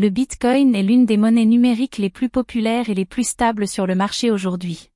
[0.00, 3.86] Le Bitcoin est l'une des monnaies numériques les plus populaires et les plus stables sur
[3.86, 4.88] le marché aujourd'hui.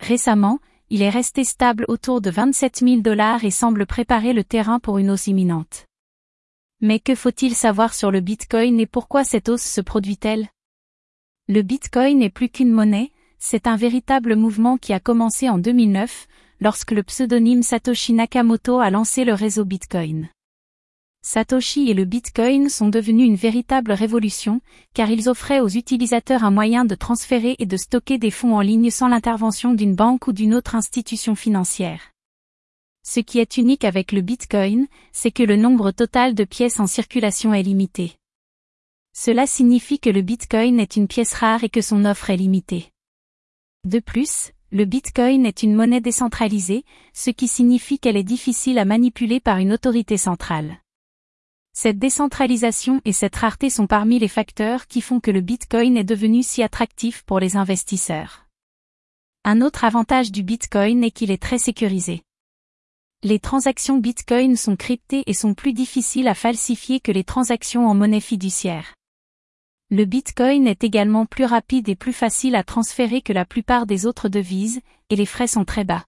[0.00, 0.58] Récemment,
[0.90, 4.98] il est resté stable autour de 27 000 dollars et semble préparer le terrain pour
[4.98, 5.86] une hausse imminente.
[6.82, 10.46] Mais que faut-il savoir sur le Bitcoin et pourquoi cette hausse se produit-elle?
[11.48, 16.28] Le Bitcoin n'est plus qu'une monnaie, c'est un véritable mouvement qui a commencé en 2009,
[16.60, 20.28] lorsque le pseudonyme Satoshi Nakamoto a lancé le réseau Bitcoin.
[21.24, 24.60] Satoshi et le Bitcoin sont devenus une véritable révolution,
[24.92, 28.60] car ils offraient aux utilisateurs un moyen de transférer et de stocker des fonds en
[28.60, 32.10] ligne sans l'intervention d'une banque ou d'une autre institution financière.
[33.04, 36.88] Ce qui est unique avec le Bitcoin, c'est que le nombre total de pièces en
[36.88, 38.16] circulation est limité.
[39.14, 42.90] Cela signifie que le Bitcoin est une pièce rare et que son offre est limitée.
[43.84, 48.84] De plus, le Bitcoin est une monnaie décentralisée, ce qui signifie qu'elle est difficile à
[48.84, 50.78] manipuler par une autorité centrale.
[51.74, 56.04] Cette décentralisation et cette rareté sont parmi les facteurs qui font que le Bitcoin est
[56.04, 58.46] devenu si attractif pour les investisseurs.
[59.44, 62.22] Un autre avantage du Bitcoin est qu'il est très sécurisé.
[63.24, 67.94] Les transactions Bitcoin sont cryptées et sont plus difficiles à falsifier que les transactions en
[67.94, 68.94] monnaie fiduciaire.
[69.90, 74.06] Le Bitcoin est également plus rapide et plus facile à transférer que la plupart des
[74.06, 76.04] autres devises, et les frais sont très bas.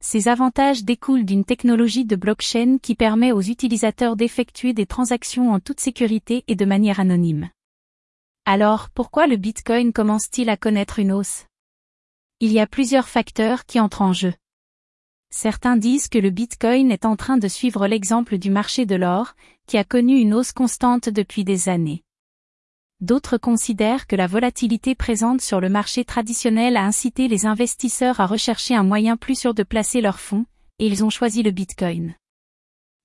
[0.00, 5.60] Ces avantages découlent d'une technologie de blockchain qui permet aux utilisateurs d'effectuer des transactions en
[5.60, 7.50] toute sécurité et de manière anonyme.
[8.44, 11.46] Alors, pourquoi le Bitcoin commence-t-il à connaître une hausse?
[12.38, 14.34] Il y a plusieurs facteurs qui entrent en jeu.
[15.30, 19.34] Certains disent que le Bitcoin est en train de suivre l'exemple du marché de l'or,
[19.66, 22.04] qui a connu une hausse constante depuis des années.
[23.00, 28.26] D'autres considèrent que la volatilité présente sur le marché traditionnel a incité les investisseurs à
[28.26, 30.46] rechercher un moyen plus sûr de placer leurs fonds,
[30.78, 32.14] et ils ont choisi le Bitcoin.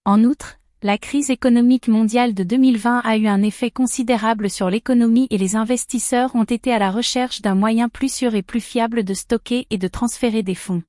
[0.05, 5.27] En outre, la crise économique mondiale de 2020 a eu un effet considérable sur l'économie
[5.29, 9.03] et les investisseurs ont été à la recherche d'un moyen plus sûr et plus fiable
[9.03, 10.83] de stocker et de transférer des fonds.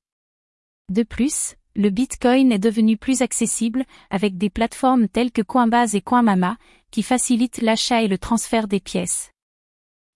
[0.89, 6.01] De plus, le Bitcoin est devenu plus accessible, avec des plateformes telles que Coinbase et
[6.01, 6.57] Coinmama,
[6.93, 9.31] qui facilitent l'achat et le transfert des pièces.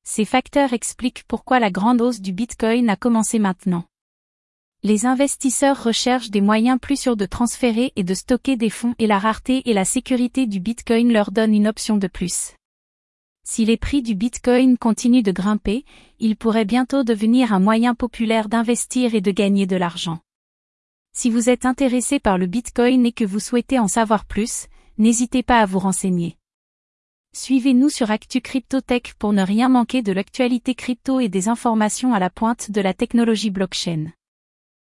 [0.04, 3.84] Ces facteurs expliquent pourquoi la grande hausse du Bitcoin a commencé maintenant.
[4.84, 9.08] Les investisseurs recherchent des moyens plus sûrs de transférer et de stocker des fonds et
[9.08, 12.54] la rareté et la sécurité du Bitcoin leur donnent une option de plus.
[13.44, 15.84] Si les prix du Bitcoin continuent de grimper,
[16.20, 20.20] il pourrait bientôt devenir un moyen populaire d'investir et de gagner de l'argent.
[21.12, 24.68] Si vous êtes intéressé par le Bitcoin et que vous souhaitez en savoir plus,
[25.00, 26.38] n'hésitez pas à vous renseigner.
[27.34, 32.20] Suivez-nous sur Actu Cryptotech pour ne rien manquer de l'actualité crypto et des informations à
[32.20, 34.12] la pointe de la technologie blockchain.